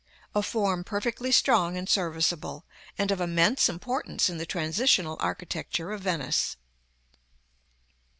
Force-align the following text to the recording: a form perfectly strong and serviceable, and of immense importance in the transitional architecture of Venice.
a 0.33 0.41
form 0.41 0.83
perfectly 0.83 1.31
strong 1.31 1.77
and 1.77 1.87
serviceable, 1.87 2.65
and 2.97 3.11
of 3.11 3.21
immense 3.21 3.69
importance 3.69 4.31
in 4.31 4.39
the 4.39 4.47
transitional 4.47 5.15
architecture 5.19 5.91
of 5.91 6.01
Venice. 6.01 6.57